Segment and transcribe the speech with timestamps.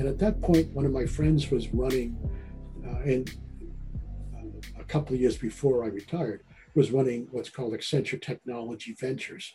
[0.00, 2.16] and at that point, one of my friends was running,
[2.86, 3.30] uh, and
[4.34, 6.42] uh, a couple of years before I retired,
[6.74, 9.54] was running what's called Accenture Technology Ventures,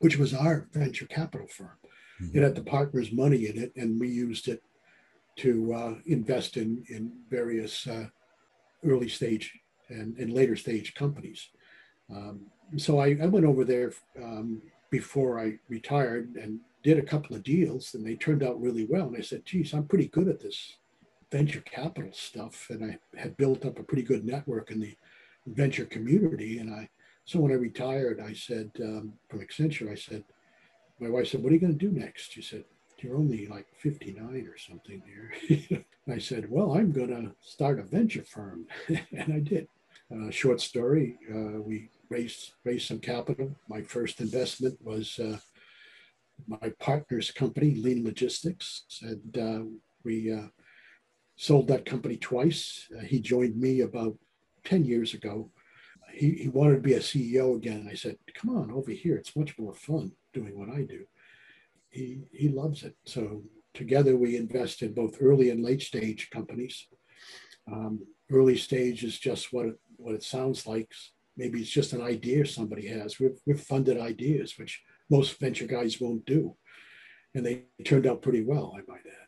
[0.00, 1.78] which was our venture capital firm.
[2.20, 2.36] Mm-hmm.
[2.36, 4.60] It had the partners' money in it, and we used it
[5.36, 8.08] to uh, invest in in various uh,
[8.84, 9.52] early stage
[9.88, 11.50] and, and later stage companies.
[12.10, 12.46] Um,
[12.76, 17.42] so I, I, went over there um, before I retired and did a couple of
[17.42, 19.08] deals, and they turned out really well.
[19.08, 20.76] And I said, "Geez, I'm pretty good at this
[21.32, 24.94] venture capital stuff," and I had built up a pretty good network in the
[25.46, 26.58] venture community.
[26.58, 26.88] And I,
[27.24, 30.24] so when I retired, I said um, from Accenture, I said,
[31.00, 32.64] my wife said, "What are you going to do next?" She said,
[32.98, 37.82] "You're only like 59 or something here." I said, "Well, I'm going to start a
[37.82, 39.68] venture firm," and I did.
[40.14, 43.56] Uh, short story: uh, we raised raised some capital.
[43.68, 45.38] My first investment was uh,
[46.46, 49.64] my partner's company, Lean Logistics, and uh,
[50.04, 50.48] we uh,
[51.36, 52.88] sold that company twice.
[52.96, 54.16] Uh, he joined me about
[54.64, 55.50] 10 years ago.
[56.12, 57.88] He, he wanted to be a CEO again.
[57.90, 59.16] I said, come on over here.
[59.16, 61.04] It's much more fun doing what I do.
[61.90, 62.96] He, he loves it.
[63.04, 66.86] So together we invest in both early and late stage companies.
[67.70, 70.92] Um, early stage is just what it, what it sounds like.
[71.36, 73.18] Maybe it's just an idea somebody has.
[73.18, 76.56] We've, we've funded ideas, which most venture guys won't do.
[77.34, 79.24] And they turned out pretty well, I might add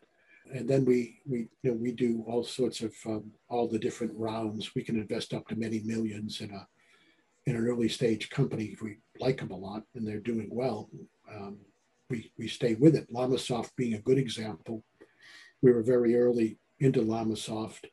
[0.53, 4.13] and then we we you know we do all sorts of um, all the different
[4.15, 4.75] rounds.
[4.75, 6.67] We can invest up to many millions in a
[7.45, 10.89] in an early stage company if we like them a lot and they're doing well.
[11.33, 11.57] Um,
[12.09, 13.11] we we stay with it.
[13.11, 14.83] LlamaSoft being a good example.
[15.61, 17.85] We were very early into LlamaSoft.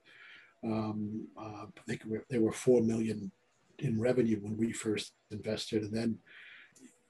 [0.62, 3.30] Um, uh, I think they were four million
[3.80, 6.18] in revenue when we first invested, and then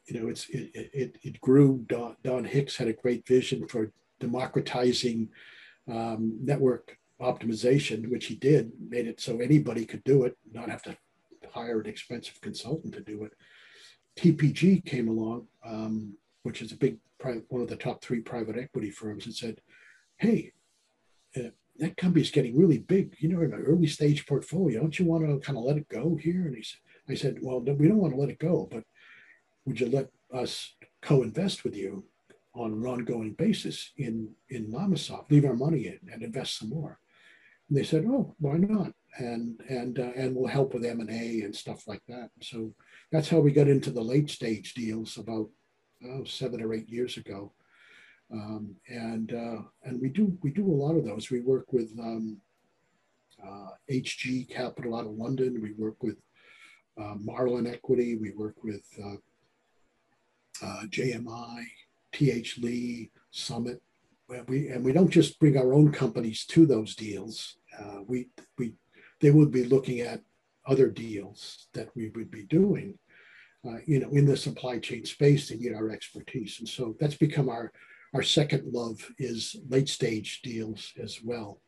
[0.07, 1.85] you know it's it it, it grew.
[1.87, 5.29] Don, Don Hicks had a great vision for democratizing
[5.91, 10.83] um, network optimization, which he did, made it so anybody could do it, not have
[10.83, 10.97] to
[11.53, 13.33] hire an expensive consultant to do it.
[14.17, 16.99] TPG came along, um, which is a big,
[17.49, 19.61] one of the top three private equity firms, and said,
[20.19, 20.53] "Hey,
[21.37, 23.17] uh, that company's getting really big.
[23.19, 25.89] You know, in an early stage portfolio, don't you want to kind of let it
[25.89, 28.69] go here?" And he said, "I said, well, we don't want to let it go,
[28.71, 28.85] but
[29.65, 32.05] would you let us co-invest with you
[32.55, 36.99] on an ongoing basis in in LlamaSoft, leave our money in and invest some more.
[37.69, 41.11] And they said, "Oh, why not?" And and uh, and we'll help with M and
[41.11, 42.31] A and stuff like that.
[42.43, 42.73] So
[43.11, 45.49] that's how we got into the late stage deals about
[46.07, 47.53] oh, seven or eight years ago.
[48.33, 51.31] Um, and uh, and we do we do a lot of those.
[51.31, 52.39] We work with um,
[53.45, 55.61] uh, HG Capital out of London.
[55.61, 56.19] We work with
[57.01, 58.17] uh, Marlin Equity.
[58.17, 58.87] We work with
[60.63, 61.65] uh, JMI.
[62.15, 63.83] TH Lee Summit.
[64.49, 67.59] We, and we don't just bring our own companies to those deals.
[67.79, 68.29] Uh, we,
[68.59, 68.73] we,
[69.21, 70.21] they would be looking at
[70.67, 72.99] other deals that we would be doing,
[73.69, 76.57] uh, you know, in the supply chain space to get our expertise.
[76.59, 77.71] And so that's become our,
[78.15, 81.61] our second love is late stage deals as well.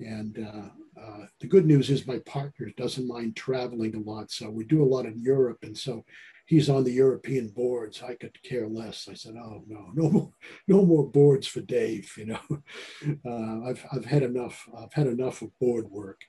[0.00, 4.32] And uh, uh, the good news is my partner doesn't mind traveling a lot.
[4.32, 5.58] So we do a lot in Europe.
[5.62, 6.04] And so
[6.46, 8.02] he's on the European boards.
[8.02, 9.08] I could care less.
[9.10, 10.30] I said, oh no, no more,
[10.68, 12.12] no more boards for Dave.
[12.16, 12.40] You know,
[13.26, 14.68] uh, I've I've had enough.
[14.76, 16.22] I've had enough of board work.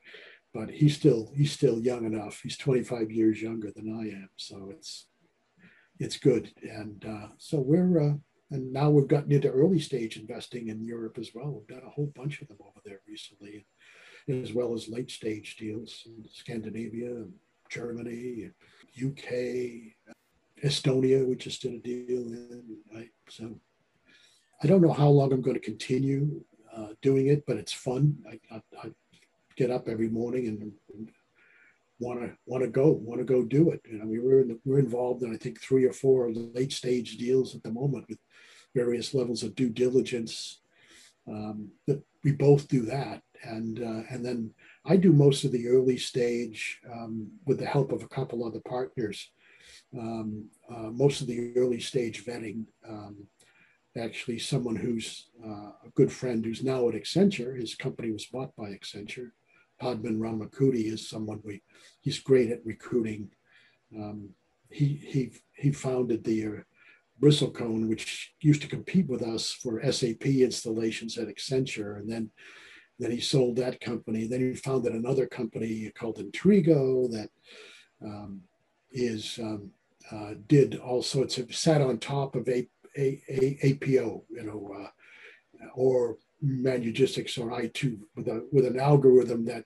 [0.54, 2.40] But he's still he's still young enough.
[2.42, 5.08] He's 25 years younger than I am, so it's
[6.00, 6.54] it's good.
[6.62, 8.14] And uh, so we're uh,
[8.52, 11.52] and now we've gotten into early stage investing in Europe as well.
[11.52, 13.66] We've done a whole bunch of them over there recently,
[14.30, 17.26] as well as late stage deals in Scandinavia,
[17.76, 18.52] Germany,
[18.96, 19.92] UK,
[20.64, 22.78] Estonia, we just did a deal in.
[22.94, 23.10] Right?
[23.30, 23.60] So
[24.64, 26.42] I don't know how long I'm going to continue
[26.76, 28.16] uh, doing it, but it's fun.
[28.30, 28.92] I, I, I
[29.58, 30.72] get up every morning and
[32.00, 33.82] want to want to go, want to go do it.
[33.90, 37.18] You know, we were in, we're involved in I think three or four late stage
[37.18, 38.20] deals at the moment with
[38.74, 40.62] various levels of due diligence.
[41.28, 44.52] Um, that we both do that, and uh, and then
[44.86, 48.62] I do most of the early stage um, with the help of a couple other
[48.68, 49.32] partners.
[49.98, 52.66] Um, uh, most of the early stage vetting.
[52.88, 53.28] Um,
[53.98, 57.60] actually, someone who's uh, a good friend who's now at Accenture.
[57.60, 59.32] His company was bought by Accenture.
[59.80, 61.62] Padman Ramankutty is someone we.
[62.02, 63.30] He's great at recruiting.
[63.96, 64.30] Um,
[64.70, 66.50] he he he founded the uh,
[67.22, 72.32] Bristlecone, which used to compete with us for SAP installations at Accenture, and then
[73.00, 74.26] then he sold that company.
[74.26, 77.30] Then he founded another company called Intrigo that
[78.04, 78.42] um,
[78.92, 79.72] is um,
[80.12, 84.74] uh, did all sorts of sat on top of a, a, a APO, you know,
[84.80, 89.66] uh, or Manugistics or I2 with a with an algorithm that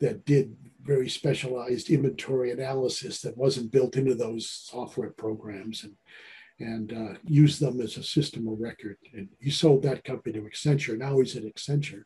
[0.00, 5.94] that did very specialized inventory analysis that wasn't built into those software programs and
[6.60, 8.96] and uh, used them as a system of record.
[9.12, 10.96] And he sold that company to Accenture.
[10.96, 12.04] Now he's at Accenture.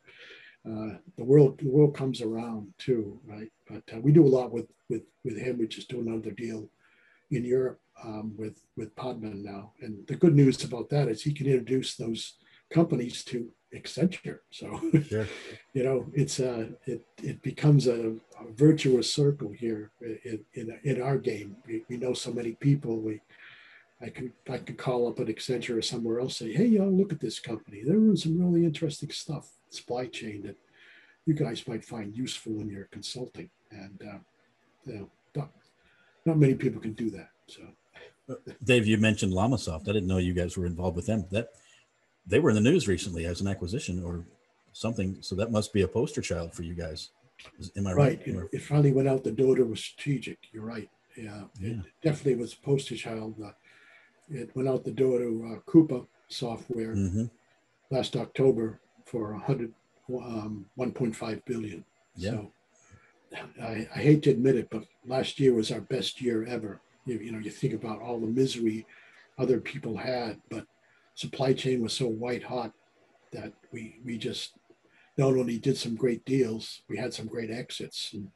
[0.69, 3.51] Uh, the world the world comes around too, right?
[3.69, 5.59] But uh, we do a lot with with with him.
[5.59, 6.69] We just do another deal
[7.31, 9.73] in Europe um, with with Padman now.
[9.81, 12.35] And the good news about that is he can introduce those
[12.71, 14.41] companies to Accenture.
[14.51, 15.27] So, sure.
[15.75, 18.11] you know, it's a it it becomes a,
[18.41, 19.91] a virtuous circle here
[20.25, 21.57] in, in in our game.
[21.67, 22.99] We, we know so many people.
[22.99, 23.21] We
[24.01, 27.13] I could I could call up an Accenture or somewhere else say, hey, y'all, look
[27.13, 27.83] at this company.
[27.85, 30.57] They're doing some really interesting stuff, supply chain that
[31.27, 33.51] you guys might find useful in your consulting.
[33.71, 34.19] And uh,
[34.87, 35.51] you know, not,
[36.25, 37.31] not many people can do that.
[37.47, 37.63] So,
[38.65, 39.83] Dave, you mentioned LlamaSoft.
[39.83, 41.27] I didn't know you guys were involved with them.
[41.31, 41.51] That
[42.27, 44.25] they were in the news recently as an acquisition or
[44.73, 45.19] something.
[45.21, 47.11] So that must be a poster child for you guys.
[47.77, 48.19] Am I right?
[48.19, 48.27] right.
[48.27, 50.39] It, it, finally went out the door to was strategic.
[50.53, 50.89] You're right.
[51.17, 51.71] Yeah, yeah.
[51.71, 53.35] it definitely was a poster child.
[53.43, 53.53] Uh,
[54.29, 57.25] it went out the door to uh, Coupa Software mm-hmm.
[57.91, 59.73] last October for 100,
[60.11, 61.85] um, 1.5 billion.
[62.15, 62.31] Yeah.
[62.31, 62.53] So
[63.63, 66.81] I, I, hate to admit it, but last year was our best year ever.
[67.07, 68.87] You, you know, you think about all the misery
[69.39, 70.67] other people had, but
[71.15, 72.73] supply chain was so white hot
[73.33, 74.55] that we we just
[75.17, 78.31] not only did some great deals, we had some great exits, and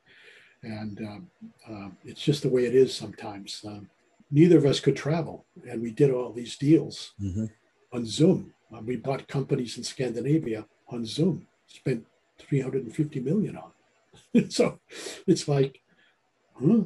[0.63, 1.31] and um,
[1.69, 3.65] uh, it's just the way it is sometimes.
[3.67, 3.89] Um,
[4.31, 7.47] neither of us could travel, and we did all these deals mm-hmm.
[7.93, 8.55] on Zoom.
[8.81, 12.07] We bought companies in Scandinavia on Zoom, spent
[12.39, 14.51] 350 million on.
[14.51, 14.81] so
[15.27, 15.81] it's like,
[16.61, 16.85] huh?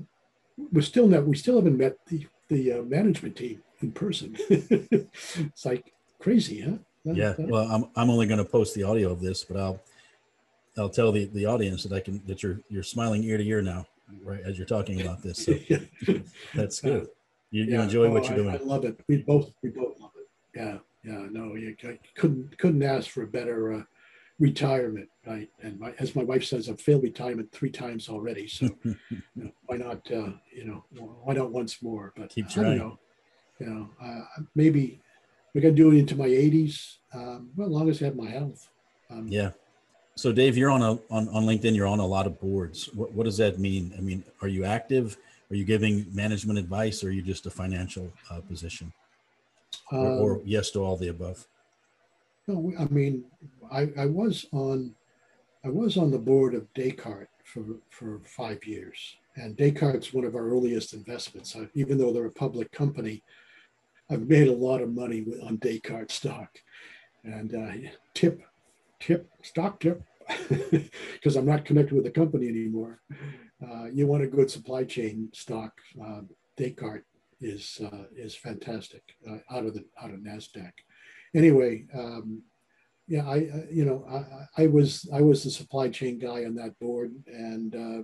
[0.73, 4.37] We're still not, we still haven't met the the uh, management team in person.
[4.49, 6.79] it's like crazy, huh?
[7.05, 7.33] That, yeah.
[7.33, 9.81] That, well, I'm, I'm only going to post the audio of this, but I'll
[10.79, 13.63] I'll tell the, the audience that I can that you're you're smiling ear to ear
[13.63, 13.87] now,
[14.23, 15.45] right as you're talking about this.
[15.45, 15.55] So
[16.55, 17.09] that's good.
[17.51, 18.51] You, yeah, you enjoy oh, what you're doing.
[18.51, 19.01] I, I, love it.
[19.09, 20.29] We both we both love it.
[20.55, 21.27] Yeah, yeah.
[21.31, 21.77] No, you
[22.17, 23.83] couldn't couldn't ask for a better uh,
[24.39, 25.49] retirement, right?
[25.63, 28.49] And my, as my wife says, I've failed retirement three times already.
[28.49, 28.97] So you
[29.37, 30.11] know, why not?
[30.11, 30.85] Uh, you know,
[31.23, 32.13] why not once more?
[32.17, 32.67] But keep trying.
[32.67, 32.99] I don't know
[33.59, 35.01] you know, uh, maybe
[35.55, 36.97] we got to do it into my 80s.
[37.15, 38.69] Um, well, as long as I have my health.
[39.11, 39.51] Um, yeah.
[40.15, 41.75] So, Dave, you're on a on, on LinkedIn.
[41.75, 42.87] You're on a lot of boards.
[42.95, 43.95] What, what does that mean?
[43.97, 45.19] I mean, are you active?
[45.51, 48.93] Are you giving management advice, or are you just a financial uh, position?
[49.91, 51.47] Or, or, um, yes to all the above?
[52.49, 53.25] No, I mean,
[53.71, 54.95] I, I was on
[55.65, 60.37] I was on the board of Descartes for for five years, and Descartes one of
[60.37, 61.57] our earliest investments.
[61.57, 63.25] I, even though they're a public company,
[64.09, 66.57] I've made a lot of money on Descartes stock,
[67.25, 68.43] and uh, tip,
[69.01, 70.03] tip, stock tip,
[70.49, 73.01] because I'm not connected with the company anymore.
[73.61, 75.73] Uh, you want a good supply chain stock.
[76.01, 76.21] Uh,
[76.57, 77.05] Descartes
[77.41, 80.73] is uh, is fantastic uh, out of the out of Nasdaq.
[81.35, 82.43] Anyway, um,
[83.09, 83.37] yeah, I
[83.71, 87.75] you know I, I was I was the supply chain guy on that board, and
[87.75, 88.03] uh,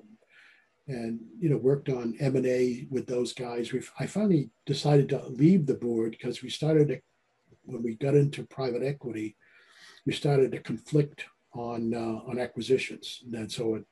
[0.88, 5.66] and you know worked on m&a with those guys we i finally decided to leave
[5.66, 7.00] the board because we started
[7.64, 9.36] when we got into private equity
[10.06, 13.84] we started to conflict on uh, on acquisitions and so it,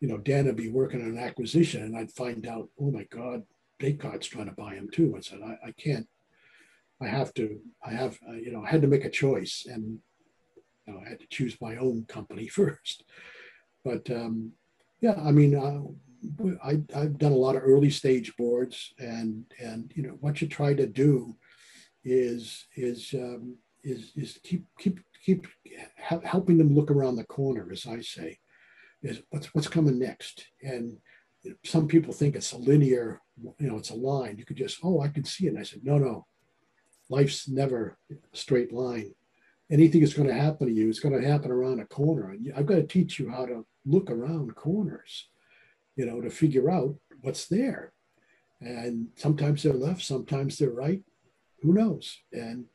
[0.00, 3.04] you know dan would be working on an acquisition and i'd find out oh my
[3.04, 3.42] god
[3.78, 6.06] Descartes trying to buy him too i said i, I can't
[7.00, 9.98] i have to i have uh, you know i had to make a choice and
[10.86, 13.04] you know, i had to choose my own company first
[13.84, 14.52] but um,
[15.00, 15.80] yeah i mean uh,
[16.62, 20.48] I, have done a lot of early stage boards, and and you know what you
[20.48, 21.36] try to do
[22.04, 25.46] is is um, is is keep keep keep
[25.98, 28.38] helping them look around the corner, as I say,
[29.02, 30.46] is what's what's coming next.
[30.62, 30.98] And
[31.64, 33.20] some people think it's a linear,
[33.58, 34.36] you know, it's a line.
[34.38, 35.50] You could just oh, I can see it.
[35.50, 36.26] And I said no, no,
[37.08, 39.14] life's never a straight line.
[39.70, 42.52] Anything that's going to happen to you is going to happen around a corner, and
[42.56, 45.28] I've got to teach you how to look around corners
[45.96, 47.92] you know, to figure out what's there.
[48.60, 51.02] And sometimes they're left, sometimes they're right.
[51.62, 52.18] Who knows?
[52.32, 52.66] And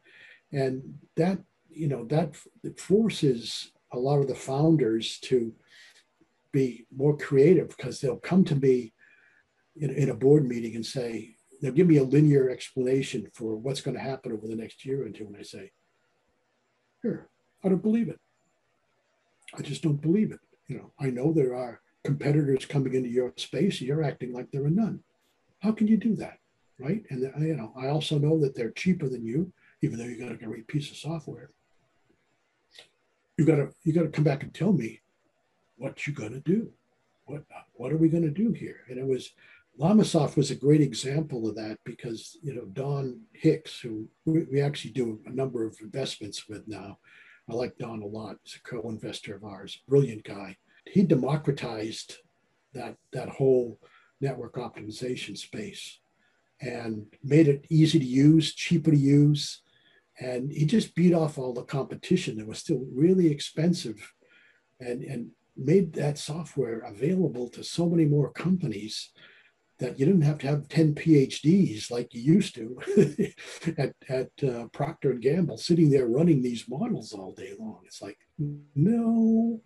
[0.52, 0.82] and
[1.16, 1.40] that
[1.70, 2.36] you know that
[2.78, 5.54] forces a lot of the founders to
[6.52, 8.94] be more creative because they'll come to me
[9.80, 13.82] in, in a board meeting and say they'll give me a linear explanation for what's
[13.82, 15.72] going to happen over the next year or two, and I say,
[17.02, 17.30] "Here,
[17.64, 18.20] I don't believe it.
[19.58, 20.40] I just don't believe it.
[20.68, 24.64] You know, I know there are competitors coming into your space, you're acting like there
[24.64, 25.02] are none.
[25.60, 26.38] How can you do that?
[26.80, 27.04] Right.
[27.10, 30.22] And uh, you know, I also know that they're cheaper than you, even though you've
[30.22, 31.52] got a great piece of software.
[33.38, 35.02] you gotta you gotta come back and tell me
[35.78, 36.72] what you're gonna do.
[37.26, 37.44] What
[37.74, 38.86] what are we gonna do here?
[38.90, 39.34] And it was
[39.80, 44.92] Llamasoft was a great example of that because you know Don Hicks, who we actually
[44.92, 46.98] do a number of investments with now.
[47.50, 48.36] I like Don a lot.
[48.44, 50.58] He's a co-investor of ours, brilliant guy.
[50.86, 52.18] He democratized
[52.74, 53.80] that that whole
[54.20, 56.00] network optimization space
[56.62, 59.62] and made it easy to use, cheaper to use.
[60.20, 64.14] And he just beat off all the competition that was still really expensive
[64.82, 69.12] and, and made that software available to so many more companies
[69.80, 72.78] that you didn't have to have 10 PhDs like you used to
[73.78, 77.80] at, at uh, Procter and Gamble sitting there running these models all day long.
[77.86, 78.18] It's like,
[78.76, 79.62] no,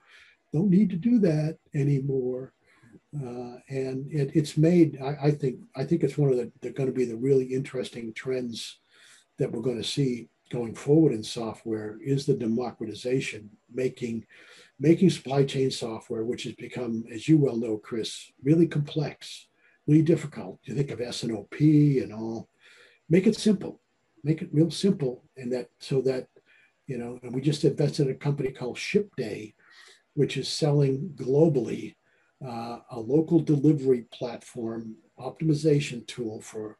[0.53, 2.53] don't need to do that anymore.
[3.15, 6.71] Uh, and it, it's made, I, I, think, I think it's one of the, they're
[6.71, 8.79] going to be the really interesting trends
[9.39, 14.25] that we're going to see going forward in software is the democratization, making,
[14.79, 19.47] making supply chain software, which has become, as you well know, Chris, really complex,
[19.87, 20.59] really difficult.
[20.63, 21.53] You think of S&OP
[22.13, 22.49] all,
[23.09, 23.81] make it simple,
[24.23, 25.25] make it real simple.
[25.37, 26.27] And that, so that,
[26.87, 29.53] you know, and we just invested in a company called ShipDay,
[30.13, 31.95] which is selling globally
[32.45, 36.77] uh, a local delivery platform optimization tool for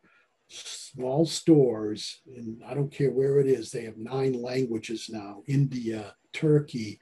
[0.47, 6.13] small stores and i don't care where it is they have nine languages now india
[6.31, 6.99] turkey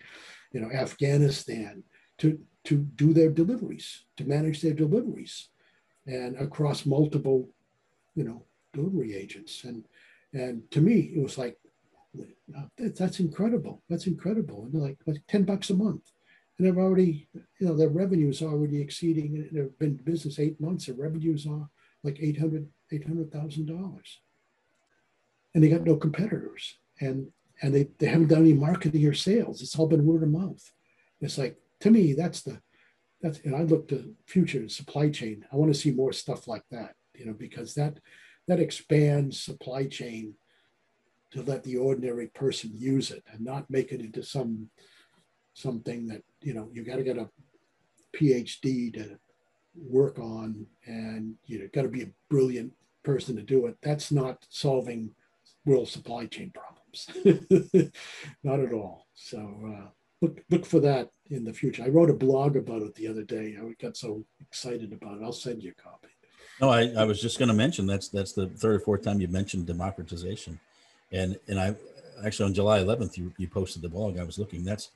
[0.54, 1.84] you know afghanistan
[2.18, 5.50] to to do their deliveries to manage their deliveries
[6.08, 7.50] and across multiple
[8.16, 8.44] you know
[8.74, 9.86] delivery agents and
[10.34, 11.58] and to me it was like
[12.78, 16.12] that's incredible that's incredible and like like 10 bucks a month
[16.62, 19.36] and they've already, you know, their revenue is already exceeding.
[19.36, 20.86] and They've been business eight months.
[20.86, 21.68] Their revenues are
[22.04, 24.00] like 800 $800,000.
[25.56, 26.76] And they got no competitors.
[27.00, 27.32] And
[27.64, 29.64] and they, they haven't done any marketing or sales.
[29.64, 30.62] It's all been word of mouth.
[31.20, 32.62] It's like to me, that's the
[33.22, 35.46] that's and I look to future supply chain.
[35.52, 38.00] I want to see more stuff like that, you know, because that
[38.48, 40.36] that expands supply chain
[41.32, 44.70] to let the ordinary person use it and not make it into some
[45.54, 47.30] something that you know you got to get a
[48.16, 49.18] phd to
[49.76, 52.74] work on and you know got to be a brilliant
[53.04, 53.78] person to do it.
[53.82, 55.12] That's not solving
[55.66, 57.08] world supply chain problems.
[58.44, 59.08] Not at all.
[59.14, 59.88] So uh,
[60.22, 61.84] look look for that in the future.
[61.84, 65.24] I wrote a blog about it the other day i got so excited about it.
[65.24, 66.10] I'll send you a copy.
[66.60, 69.20] No i, I was just going to mention that's that's the third or fourth time
[69.20, 70.60] you mentioned democratization.
[71.12, 71.76] And and i
[72.26, 74.18] actually on july 11th you, you posted the blog.
[74.18, 74.64] I was looking.
[74.64, 74.92] That's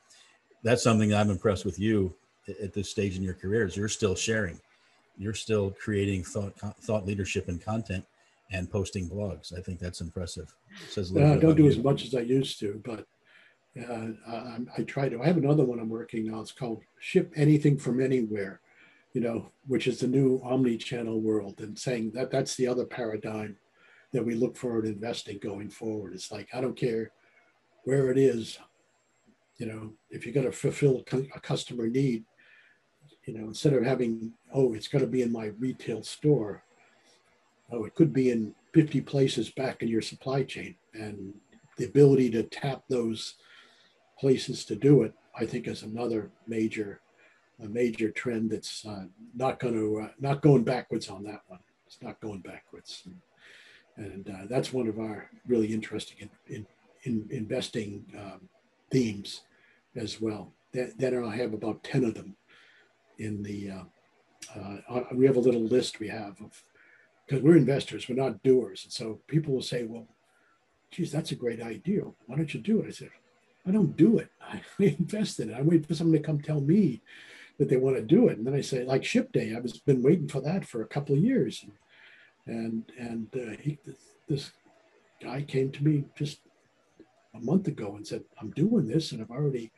[0.63, 2.13] that's something I'm impressed with you
[2.61, 4.59] at this stage in your career is you're still sharing,
[5.17, 8.05] you're still creating thought thought leadership and content
[8.51, 9.57] and posting blogs.
[9.57, 10.53] I think that's impressive.
[10.89, 11.69] says uh, I don't do you.
[11.69, 13.05] as much as I used to, but
[13.77, 15.21] I, I, try to.
[15.21, 16.41] I have another one I'm working on.
[16.41, 18.61] It's called Ship Anything from Anywhere,
[19.13, 23.57] you know, which is the new omni-channel world, and saying that that's the other paradigm
[24.13, 26.13] that we look for in investing going forward.
[26.13, 27.11] It's like I don't care
[27.83, 28.57] where it is,
[29.57, 31.03] you know, if you're going to fulfill
[31.35, 32.23] a customer need,
[33.25, 36.63] you know, instead of having, oh, it's got to be in my retail store,
[37.71, 40.75] oh, it could be in 50 places back in your supply chain.
[40.93, 41.33] And
[41.77, 43.35] the ability to tap those
[44.19, 47.01] places to do it, I think, is another major,
[47.63, 51.59] a major trend that's uh, not going to, uh, not going backwards on that one.
[51.87, 53.03] It's not going backwards.
[53.05, 56.67] And, and uh, that's one of our really interesting in, in,
[57.03, 58.49] in investing um,
[58.91, 59.41] themes
[59.95, 60.53] as well.
[60.73, 62.35] That, then I have about 10 of them
[63.17, 63.83] in the, uh,
[64.89, 66.63] uh, we have a little list we have of,
[67.25, 68.83] because we're investors, we're not doers.
[68.83, 70.07] And so people will say, well,
[70.91, 72.01] geez, that's a great idea.
[72.25, 72.87] Why don't you do it?
[72.87, 73.09] I said,
[73.67, 74.29] I don't do it.
[74.41, 75.57] I invest in it.
[75.57, 77.01] I wait for someone to come tell me
[77.57, 78.37] that they want to do it.
[78.37, 81.15] And then I say, like Ship Day, I've been waiting for that for a couple
[81.15, 81.65] of years.
[82.45, 83.77] And, and, and uh, he,
[84.27, 84.51] this
[85.21, 86.39] guy came to me just
[87.33, 89.71] a month ago and said, I'm doing this and I've already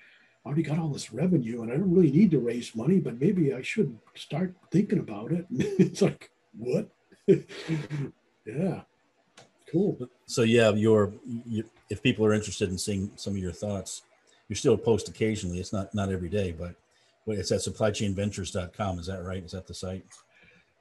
[0.46, 3.54] already got all this revenue and I don't really need to raise money, but maybe
[3.54, 5.46] I should start thinking about it.
[5.50, 6.88] And it's like, what?
[7.28, 8.82] yeah.
[9.72, 10.10] Cool.
[10.26, 11.14] So yeah, your
[11.46, 14.04] you, if people are interested in seeing some of your thoughts,
[14.48, 15.60] you still post occasionally.
[15.60, 16.76] It's not not every day, but
[17.28, 19.00] it's at supplychainventures.com.
[19.00, 19.44] Is that right?
[19.44, 20.06] Is that the site?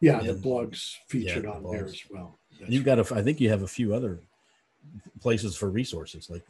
[0.00, 1.72] Yeah, and, the blog's featured yeah, the on blogs.
[1.72, 2.38] there as well.
[2.60, 4.20] That's You've got a, I think you have a few other
[5.20, 6.42] places for resources, like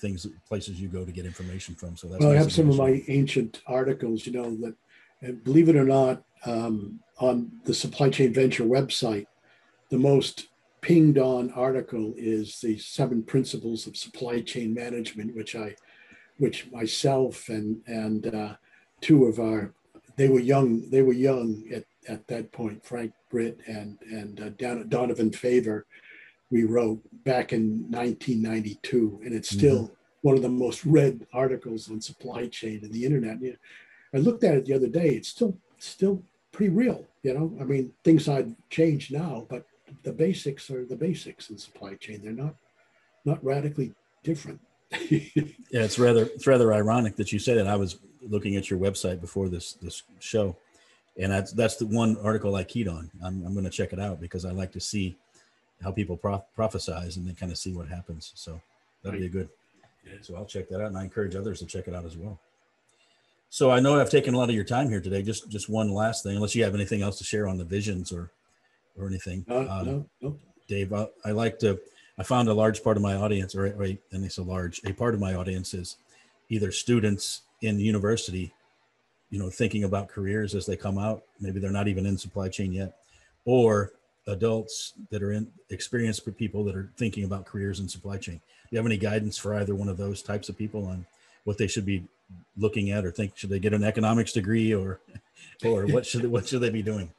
[0.00, 1.96] things, places you go to get information from.
[1.96, 4.74] So that's well, I have some of my ancient articles, you know, that,
[5.22, 9.26] and believe it or not, um, on the Supply Chain Venture website,
[9.90, 10.48] the most
[10.80, 15.74] pinged on article is the seven principles of supply chain management, which I
[16.38, 18.54] which myself and and uh,
[19.00, 19.74] two of our
[20.16, 24.50] they were young they were young at, at that point frank britt and and uh,
[24.50, 25.86] donavon favre
[26.50, 29.94] we wrote back in 1992 and it's still mm-hmm.
[30.22, 33.38] one of the most read articles on supply chain and the internet
[34.14, 36.22] i looked at it the other day it's still still
[36.52, 39.64] pretty real you know i mean things i've changed now but
[40.02, 42.54] the basics are the basics in supply chain they're not
[43.24, 43.92] not radically
[44.22, 44.60] different
[45.08, 47.68] yeah, it's rather it's rather ironic that you say that.
[47.68, 50.56] I was looking at your website before this this show,
[51.16, 53.08] and that's that's the one article I keyed on.
[53.24, 55.16] I'm I'm going to check it out because I like to see
[55.80, 58.32] how people prof- prophesize and then kind of see what happens.
[58.34, 58.60] So
[59.04, 59.48] that'd be a good.
[60.22, 62.40] So I'll check that out, and I encourage others to check it out as well.
[63.48, 65.22] So I know I've taken a lot of your time here today.
[65.22, 68.10] Just just one last thing, unless you have anything else to share on the visions
[68.10, 68.32] or
[68.98, 69.44] or anything.
[69.48, 70.36] Uh, um, no, no.
[70.68, 71.80] Dave, I, I like to
[72.20, 74.92] I found a large part of my audience, or, or and it's a large, a
[74.92, 75.96] part of my audience is
[76.50, 78.52] either students in university,
[79.30, 81.22] you know, thinking about careers as they come out.
[81.40, 82.98] Maybe they're not even in supply chain yet,
[83.46, 83.92] or
[84.26, 88.36] adults that are in experienced people that are thinking about careers in supply chain.
[88.36, 91.06] Do you have any guidance for either one of those types of people on
[91.44, 92.04] what they should be
[92.58, 93.34] looking at or think?
[93.34, 95.00] Should they get an economics degree or,
[95.64, 97.10] or what should what should they be doing?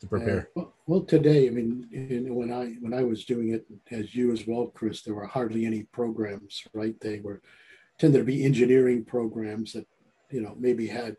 [0.00, 0.50] To prepare?
[0.56, 1.86] Uh, well, today, I mean,
[2.34, 5.66] when I when I was doing it, as you as well, Chris, there were hardly
[5.66, 6.64] any programs.
[6.72, 7.42] Right, they were
[7.98, 9.86] tended to be engineering programs that
[10.30, 11.16] you know maybe had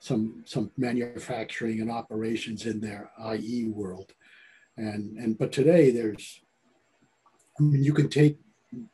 [0.00, 4.12] some some manufacturing and operations in their IE world,
[4.76, 6.40] and and but today there's,
[7.58, 8.38] I mean, you can take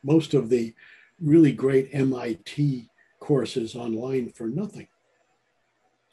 [0.03, 0.73] most of the
[1.19, 4.87] really great MIT courses online for nothing.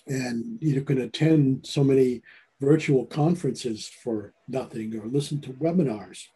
[0.06, 2.22] And you can attend so many
[2.60, 6.26] virtual conferences for nothing or listen to webinars.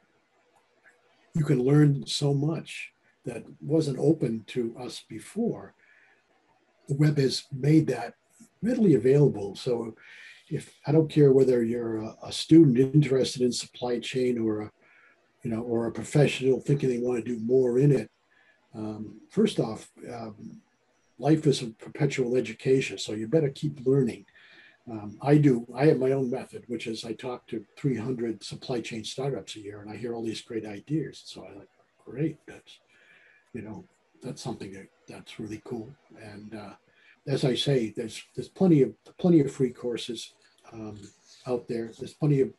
[1.35, 2.93] You can learn so much
[3.27, 5.75] that wasn't open to us before.
[6.89, 8.15] The web has made that
[8.63, 9.55] readily available.
[9.55, 9.95] So
[10.49, 14.71] if I don't care whether you're a, a student interested in supply chain or a
[15.43, 18.11] you know or a professional thinking they want to do more in it,
[18.75, 20.61] um, first off, um,
[21.19, 22.99] life is a perpetual education.
[22.99, 24.25] So you better keep learning
[24.91, 28.81] um, I do, I have my own method, which is I talk to 300 supply
[28.81, 31.23] chain startups a year and I hear all these great ideas.
[31.25, 31.69] So I like,
[32.05, 32.81] great, that's,
[33.55, 33.85] you know,
[34.23, 35.89] that's something that, that's really cool.
[36.21, 36.75] And uh,
[37.27, 40.33] as I say, there's there's plenty of plenty of free courses
[40.73, 40.99] um,
[41.47, 41.91] out there.
[41.99, 42.51] There's plenty of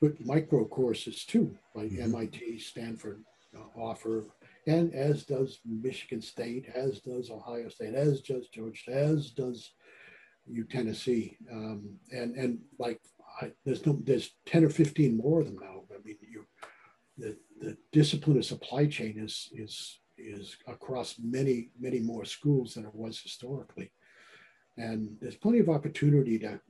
[0.00, 2.14] good micro courses too, like mm-hmm.
[2.14, 3.22] MIT, Stanford
[3.56, 4.24] uh, offer,
[4.66, 9.72] and as does Michigan State, as does Ohio State, as does Georgia, as does
[10.46, 13.00] U Tennessee, um, and and like
[13.40, 15.82] I, there's no there's ten or fifteen more of them now.
[15.94, 16.46] I mean, you
[17.16, 22.84] the the discipline of supply chain is is is across many many more schools than
[22.84, 23.92] it was historically,
[24.76, 26.60] and there's plenty of opportunity to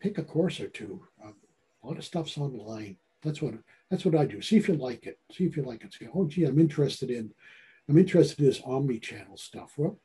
[0.00, 1.02] pick a course or two.
[1.24, 1.34] Um,
[1.82, 2.96] a lot of stuff's online.
[3.22, 3.54] That's what
[3.90, 4.40] that's what I do.
[4.40, 5.18] See if you like it.
[5.32, 5.92] See if you like it.
[5.92, 7.32] Say, oh, gee, I'm interested in
[7.88, 9.72] I'm interested in this omni-channel stuff.
[9.76, 9.98] Well,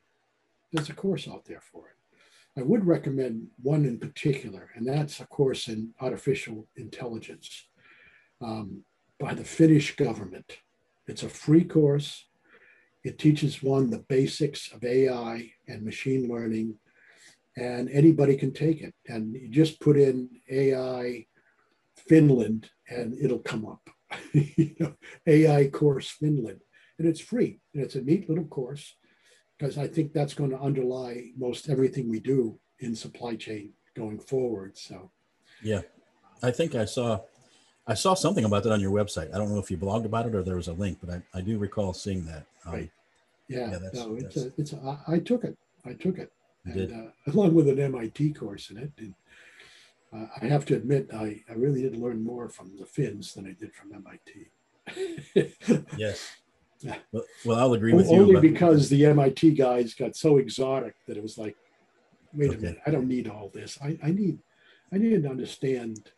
[0.72, 1.96] there's a course out there for it.
[2.56, 7.66] I would recommend one in particular, and that's a course in artificial intelligence
[8.40, 8.84] um,
[9.18, 10.58] by the Finnish government.
[11.08, 12.26] It's a free course.
[13.02, 16.76] It teaches one the basics of AI and machine learning,
[17.56, 18.94] and anybody can take it.
[19.08, 21.26] And you just put in AI
[22.08, 23.90] Finland, and it'll come up.
[24.32, 24.94] you know,
[25.26, 26.60] AI course Finland,
[27.00, 27.58] and it's free.
[27.74, 28.94] And it's a neat little course
[29.58, 34.18] because I think that's going to underlie most everything we do in supply chain going
[34.18, 34.76] forward.
[34.76, 35.10] So,
[35.62, 35.82] yeah,
[36.42, 37.20] I think I saw
[37.86, 39.34] I saw something about that on your website.
[39.34, 41.38] I don't know if you blogged about it or there was a link, but I,
[41.38, 42.46] I do recall seeing that.
[42.64, 42.90] Um, right.
[43.48, 43.72] Yeah.
[43.72, 45.56] yeah that's, no, it's a, it's a, I took it.
[45.84, 46.32] I took it.
[46.64, 48.92] And, uh, along with an MIT course in it.
[48.96, 49.14] And
[50.14, 53.46] uh, I have to admit, I, I really did learn more from the Finns than
[53.46, 54.48] I did from MIT.
[55.98, 56.26] yes.
[57.12, 58.36] Well, well, I'll agree with Only you.
[58.36, 61.56] Only because the MIT guys got so exotic that it was like,
[62.32, 62.58] wait okay.
[62.58, 63.78] a minute, I don't need all this.
[63.82, 64.38] I, I need,
[64.92, 66.10] I need to understand,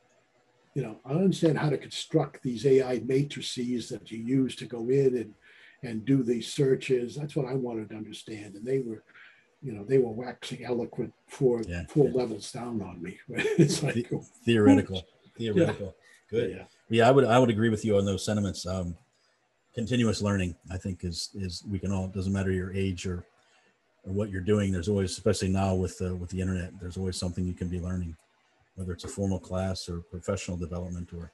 [0.75, 4.89] you know, I understand how to construct these AI matrices that you use to go
[4.89, 5.35] in and
[5.83, 7.15] and do these searches.
[7.15, 8.55] That's what I wanted to understand.
[8.55, 9.03] And they were,
[9.63, 12.15] you know, they were waxing eloquent four yeah, four yeah.
[12.15, 13.19] levels down on me.
[13.29, 15.05] it's like the- theoretical,
[15.39, 15.87] theoretical.
[15.87, 16.03] Yeah.
[16.29, 16.51] Good.
[16.57, 16.65] Yeah.
[16.89, 18.67] yeah, I would I would agree with you on those sentiments.
[18.67, 18.97] Um,
[19.77, 23.25] continuous learning, I think, is is we can all It doesn't matter your age or
[24.05, 24.73] or what you're doing.
[24.73, 27.81] There's always, especially now with the with the internet, there's always something you can be
[27.81, 28.17] learning,
[28.75, 31.31] whether it's a formal class or professional development or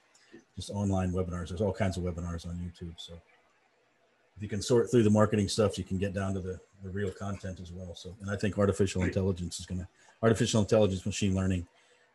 [0.57, 1.49] just online webinars.
[1.49, 2.95] There's all kinds of webinars on YouTube.
[2.99, 3.15] So
[4.37, 6.91] if you can sort through the marketing stuff, you can get down to the, the
[6.91, 7.95] real content as well.
[7.95, 9.89] So, and I think artificial intelligence is going to,
[10.23, 11.67] artificial intelligence, machine learning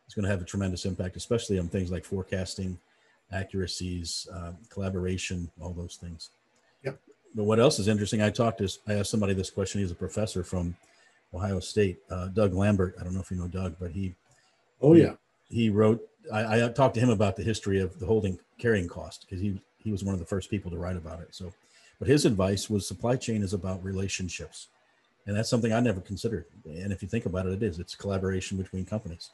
[0.07, 2.77] is going to have a tremendous impact, especially on things like forecasting,
[3.31, 6.29] accuracies, uh, collaboration, all those things.
[6.83, 6.99] Yep.
[7.35, 8.21] But what else is interesting?
[8.21, 9.81] I talked to, I asked somebody this question.
[9.81, 10.75] He's a professor from
[11.33, 12.95] Ohio State, uh, Doug Lambert.
[12.99, 14.15] I don't know if you know Doug, but he,
[14.81, 15.13] oh yeah,
[15.49, 16.07] he, he wrote.
[16.33, 19.59] I, I talked to him about the history of the holding carrying cost because he
[19.77, 21.33] he was one of the first people to write about it.
[21.33, 21.53] So,
[21.99, 24.67] but his advice was supply chain is about relationships,
[25.25, 26.45] and that's something I never considered.
[26.65, 27.79] And if you think about it, it is.
[27.79, 29.31] It's collaboration between companies.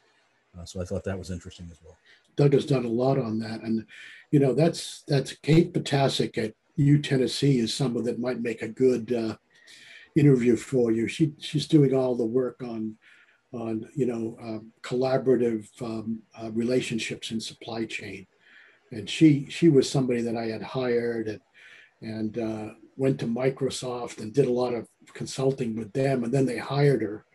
[0.58, 1.98] Uh, so I thought that was interesting as well.
[2.36, 3.86] Doug has done a lot on that, and
[4.32, 8.68] you know that's that's Kate Vitasek at U Tennessee is someone that might make a
[8.68, 9.36] good uh,
[10.16, 11.08] interview for you.
[11.08, 12.96] She she's doing all the work on
[13.54, 18.26] on you know um, collaborative um, uh, relationships in supply chain,
[18.92, 21.42] and she she was somebody that I had hired and
[22.02, 26.46] and uh, went to Microsoft and did a lot of consulting with them, and then
[26.46, 27.26] they hired her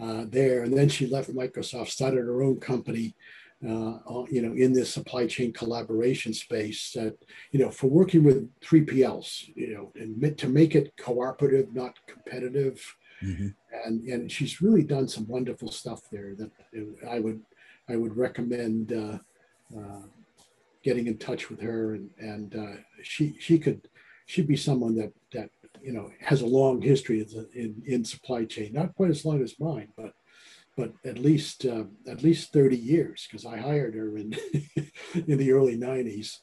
[0.00, 3.14] uh, there, and then she left Microsoft, started her own company.
[3.62, 7.14] Uh, you know, in this supply chain collaboration space, that
[7.50, 12.82] you know, for working with 3PLs, you know, and to make it cooperative, not competitive,
[13.22, 13.48] mm-hmm.
[13.84, 16.34] and and she's really done some wonderful stuff there.
[16.34, 16.50] That
[17.06, 17.42] I would
[17.86, 19.18] I would recommend uh,
[19.78, 20.06] uh,
[20.82, 23.88] getting in touch with her, and and uh, she she could
[24.24, 25.50] she'd be someone that that
[25.82, 29.60] you know has a long history in in supply chain, not quite as long as
[29.60, 30.14] mine, but
[30.76, 34.34] but at least uh, at least 30 years because I hired her in
[35.26, 36.38] in the early 90s,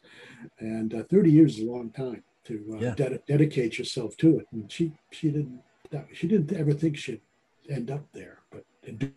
[0.59, 2.95] and uh, 30 years is a long time to uh, yeah.
[2.95, 4.47] de- dedicate yourself to it.
[4.51, 5.61] And she she didn't
[6.13, 7.21] she didn't ever think she'd
[7.69, 8.63] end up there, but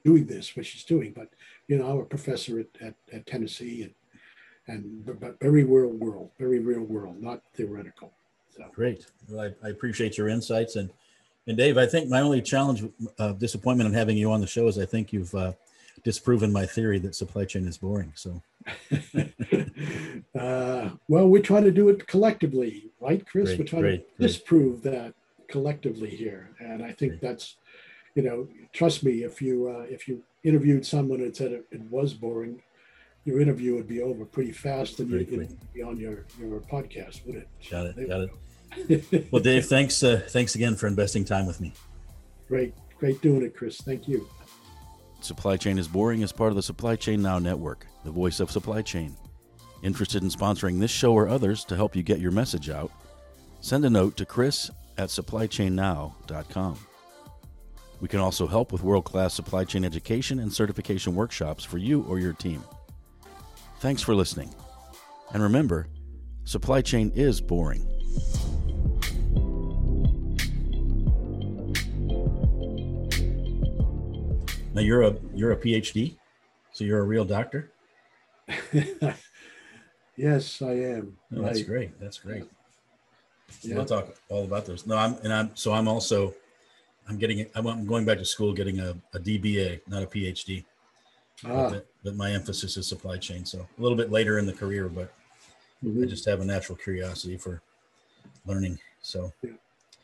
[0.05, 1.13] doing this what she's doing.
[1.15, 1.29] But
[1.69, 3.95] you know, I'm a professor at, at, at Tennessee and
[4.67, 8.13] and but very real world, very real world, not theoretical.
[8.51, 9.07] So great.
[9.29, 10.91] Well, I, I appreciate your insights and
[11.47, 12.85] and Dave, I think my only challenge,
[13.19, 15.53] uh, disappointment in having you on the show is I think you've uh,
[16.05, 18.13] disproven my theory that supply chain is boring.
[18.15, 18.43] So,
[20.39, 23.49] uh, well, we're trying to do it collectively, right, Chris?
[23.49, 25.15] Great, we're trying great, to disprove that
[25.49, 27.21] collectively here, and I think great.
[27.21, 27.57] that's,
[28.15, 31.81] you know, trust me, if you uh, if you interviewed someone and said it, it
[31.91, 32.63] was boring,
[33.25, 37.37] your interview would be over pretty fast and you'd be on your, your podcast, would
[37.37, 37.49] it?
[37.71, 38.09] Got it.
[38.09, 38.31] Got it.
[39.31, 40.03] Well, Dave, thanks.
[40.03, 41.73] Uh, thanks again for investing time with me.
[42.49, 42.75] Great.
[42.99, 43.81] Great doing it, Chris.
[43.81, 44.29] Thank you.
[45.21, 48.51] Supply Chain is Boring is part of the Supply Chain Now Network, the voice of
[48.51, 49.17] supply chain.
[49.83, 52.91] Interested in sponsoring this show or others to help you get your message out?
[53.61, 56.79] Send a note to chris at supplychainnow.com.
[58.01, 62.03] We can also help with world class supply chain education and certification workshops for you
[62.03, 62.65] or your team.
[63.81, 64.55] Thanks for listening.
[65.33, 65.87] And remember,
[66.45, 67.87] supply chain is boring.
[74.73, 76.17] Now you're a you're a PhD,
[76.73, 77.73] so you're a real doctor.
[80.17, 81.17] yes, I am.
[81.37, 82.01] Oh, that's I, great.
[82.01, 82.45] That's great.
[83.63, 83.77] Yeah.
[83.77, 84.87] We'll talk all about those.
[84.87, 86.35] No, I'm and I'm so I'm also
[87.09, 90.65] I'm getting I'm going back to school getting a, a DBA, not a PhD.
[91.45, 91.71] Ah.
[91.71, 93.45] But, but, my emphasis is supply chain.
[93.45, 95.13] So a little bit later in the career, but
[95.85, 96.03] mm-hmm.
[96.03, 97.63] I just have a natural curiosity for
[98.45, 98.79] learning.
[99.01, 99.53] So, yeah.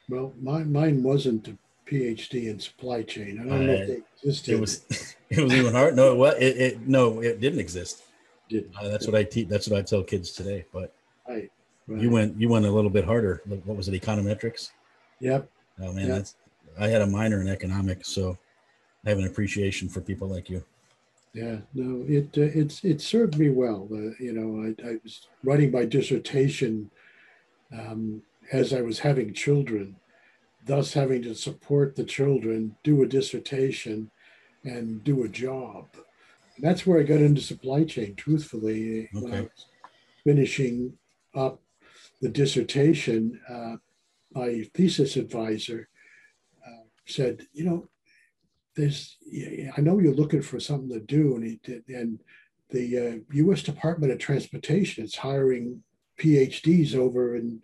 [0.09, 1.57] well, my, mine wasn't a
[1.91, 3.41] PhD in supply chain.
[3.41, 4.55] I don't uh, know if they existed.
[4.55, 5.97] It was, it was even hard.
[5.97, 8.03] No, what it, it, no, it didn't exist.
[8.49, 9.49] Did uh, that's what I teach.
[9.49, 10.65] That's what I tell kids today.
[10.73, 10.95] But
[11.29, 11.51] right,
[11.89, 12.01] right.
[12.01, 13.43] you went, you went a little bit harder.
[13.47, 14.01] What was it?
[14.01, 14.71] Econometrics.
[15.21, 15.49] Yep.
[15.81, 16.17] Oh man, yep.
[16.17, 16.35] that's.
[16.79, 18.37] I had a minor in economics, so
[19.05, 20.63] I have an appreciation for people like you.
[21.33, 23.89] Yeah, no, it uh, it's it served me well.
[23.93, 26.91] Uh, you know, I, I, was writing my dissertation
[27.73, 28.23] um,
[28.53, 29.97] as I was having children,
[30.67, 34.11] thus having to support the children, do a dissertation,
[34.65, 35.87] and do a job.
[36.57, 38.15] And that's where I got into supply chain.
[38.17, 39.21] Truthfully, okay.
[39.21, 39.67] when I was
[40.25, 40.95] finishing
[41.35, 41.61] up
[42.21, 43.77] the dissertation, uh,
[44.33, 45.89] my thesis advisor
[46.67, 47.89] uh, said, "You know,
[48.75, 49.17] there's
[49.77, 52.21] I know you're looking for something to do, and he did, and
[52.71, 53.63] the uh, U.S.
[53.63, 55.83] Department of Transportation is hiring
[56.19, 57.63] PhDs over in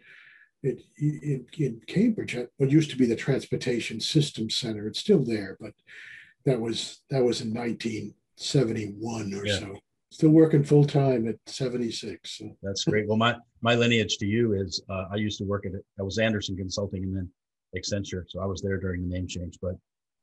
[0.63, 2.37] in, in, in Cambridge.
[2.57, 5.73] What used to be the Transportation Systems Center, it's still there, but
[6.45, 9.59] that was that was in 1971 or yeah.
[9.59, 9.79] so.
[10.11, 12.39] Still working full time at 76.
[12.39, 12.55] So.
[12.63, 13.09] That's great.
[13.09, 15.85] Well, my my lineage to you is uh, I used to work at it.
[15.99, 17.31] I was Andersen Consulting and then
[17.77, 19.75] Accenture, so I was there during the name change, but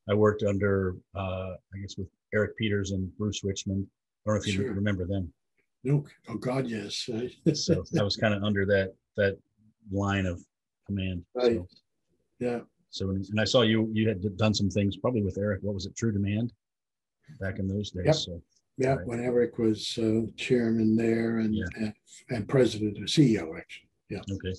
[0.07, 3.87] I worked under, uh, I guess, with Eric Peters and Bruce Richmond.
[4.25, 4.73] I don't know if you sure.
[4.73, 5.33] remember them.
[5.83, 7.09] No, oh God, yes.
[7.53, 9.37] so I was kind of under that that
[9.91, 10.43] line of
[10.85, 11.23] command.
[11.33, 11.55] Right.
[11.55, 11.67] So,
[12.39, 12.59] Yeah.
[12.89, 15.61] so, and I saw you, you had done some things probably with Eric.
[15.63, 15.95] What was it?
[15.95, 16.53] True Demand
[17.39, 18.05] back in those days.
[18.05, 18.15] Yep.
[18.15, 18.41] So,
[18.77, 19.07] Yeah, Right.
[19.07, 21.65] when Eric was uh, chairman there and, Yeah.
[21.75, 21.93] and
[22.29, 23.89] and president or CEO, actually.
[24.09, 24.21] Yeah.
[24.31, 24.55] okay.